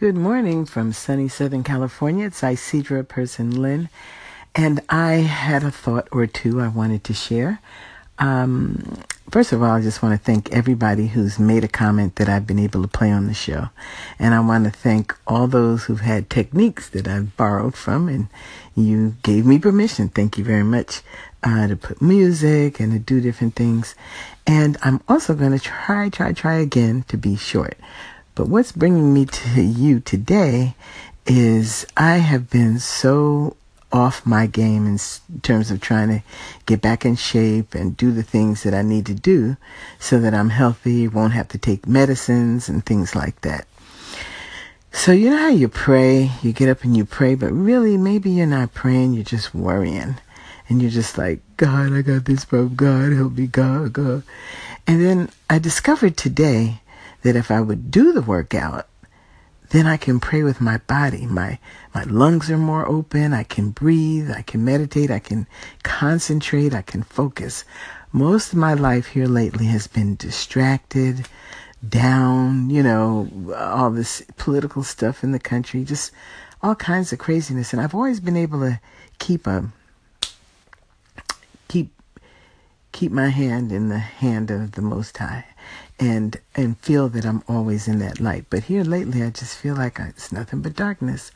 [0.00, 2.26] Good morning from sunny Southern California.
[2.26, 3.88] It's Isidra Person Lynn,
[4.52, 7.60] and I had a thought or two I wanted to share.
[8.18, 8.98] Um,
[9.30, 12.44] first of all, I just want to thank everybody who's made a comment that I've
[12.44, 13.68] been able to play on the show.
[14.18, 18.26] And I want to thank all those who've had techniques that I've borrowed from, and
[18.74, 20.08] you gave me permission.
[20.08, 21.02] Thank you very much
[21.44, 23.94] uh, to put music and to do different things.
[24.44, 27.78] And I'm also going to try, try, try again to be short.
[28.34, 30.74] But what's bringing me to you today
[31.24, 33.56] is I have been so
[33.92, 34.98] off my game in
[35.42, 36.22] terms of trying to
[36.66, 39.56] get back in shape and do the things that I need to do
[40.00, 43.68] so that I'm healthy, won't have to take medicines and things like that.
[44.90, 48.30] So, you know how you pray, you get up and you pray, but really maybe
[48.30, 50.16] you're not praying, you're just worrying.
[50.68, 52.74] And you're just like, God, I got this problem.
[52.74, 54.22] God, help me, God, God.
[54.86, 56.80] And then I discovered today
[57.24, 58.86] that if I would do the workout,
[59.70, 61.26] then I can pray with my body.
[61.26, 61.58] My
[61.94, 63.32] my lungs are more open.
[63.32, 64.30] I can breathe.
[64.30, 65.10] I can meditate.
[65.10, 65.48] I can
[65.82, 66.74] concentrate.
[66.74, 67.64] I can focus.
[68.12, 71.26] Most of my life here lately has been distracted,
[71.86, 76.12] down, you know, all this political stuff in the country, just
[76.62, 77.72] all kinds of craziness.
[77.72, 78.80] And I've always been able to
[79.18, 79.64] keep a
[81.68, 81.90] keep
[82.94, 85.44] keep my hand in the hand of the Most High
[85.98, 88.46] and and feel that I'm always in that light.
[88.50, 91.32] But here lately, I just feel like it's nothing but darkness.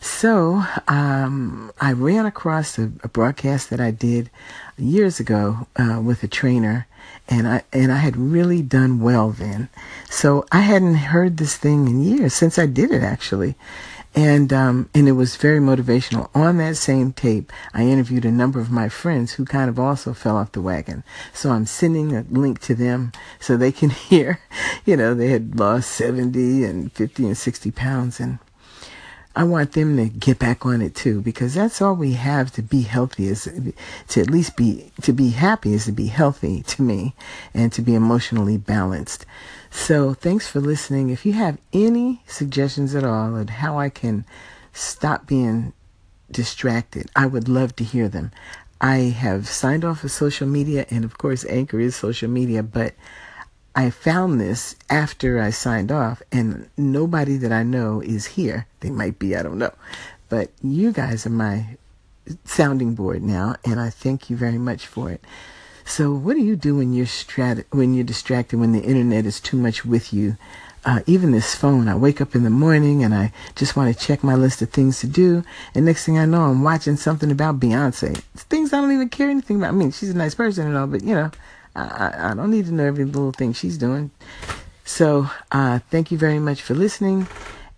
[0.00, 4.30] So um, I ran across a, a, broadcast that I did
[4.78, 6.86] years ago uh, with a trainer,
[7.28, 9.68] and I and I had really done well then.
[10.08, 13.56] So I hadn't heard this thing in years since I did it actually,
[14.14, 16.28] and um, and it was very motivational.
[16.34, 20.12] On that same tape, I interviewed a number of my friends who kind of also
[20.12, 21.02] fell off the wagon.
[21.32, 24.40] So I'm sending a link to them so they can hear.
[24.84, 28.38] You know, they had lost 70 and 50 and 60 pounds, and
[29.34, 32.62] I want them to get back on it too because that's all we have to
[32.62, 33.44] be healthy is
[34.08, 37.14] to at least be to be happy is to be healthy to me
[37.54, 39.24] and to be emotionally balanced.
[39.70, 41.10] So thanks for listening.
[41.10, 44.26] If you have any suggestions at all on how I can
[44.72, 45.72] stop being
[46.30, 48.32] distracted, I would love to hear them.
[48.80, 52.94] I have signed off of social media and of course Anchor is social media, but
[53.74, 58.66] I found this after I signed off, and nobody that I know is here.
[58.80, 59.72] They might be, I don't know.
[60.28, 61.76] But you guys are my
[62.44, 65.24] sounding board now, and I thank you very much for it.
[65.84, 69.40] So, what do you do when you're strat- when you're distracted, when the internet is
[69.40, 70.36] too much with you?
[70.84, 74.04] Uh, even this phone, I wake up in the morning and I just want to
[74.04, 75.44] check my list of things to do.
[75.76, 78.20] And next thing I know, I'm watching something about Beyonce.
[78.34, 79.68] It's things I don't even care anything about.
[79.68, 81.30] I mean, she's a nice person and all, but you know,
[81.74, 84.10] I, I don't need to know every little thing she's doing.
[84.84, 87.28] So uh, thank you very much for listening.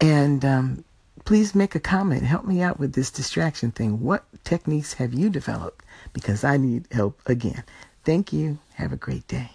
[0.00, 0.84] And um,
[1.24, 2.22] please make a comment.
[2.22, 4.00] Help me out with this distraction thing.
[4.00, 5.84] What techniques have you developed?
[6.12, 7.64] Because I need help again.
[8.04, 8.58] Thank you.
[8.74, 9.50] Have a great day.